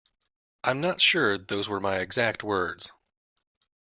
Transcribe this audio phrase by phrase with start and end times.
[0.63, 2.91] I'm not sure those were my exact words.